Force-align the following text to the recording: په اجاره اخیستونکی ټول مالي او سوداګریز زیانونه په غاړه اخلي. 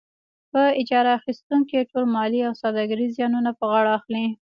په 0.51 0.61
اجاره 0.81 1.11
اخیستونکی 1.19 1.87
ټول 1.91 2.05
مالي 2.15 2.41
او 2.47 2.53
سوداګریز 2.63 3.09
زیانونه 3.17 3.51
په 3.59 3.63
غاړه 3.71 3.91
اخلي. 3.99 4.25